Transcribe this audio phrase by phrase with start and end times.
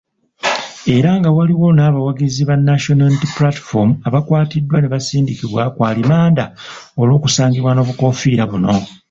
[0.95, 6.43] Era nga waliwo n'abawagizi ba National Unity Platform abaakwatiddwa nebasindikibwa ku alimanda
[7.01, 8.73] olw'okusangibwa n'obukoofiira buno.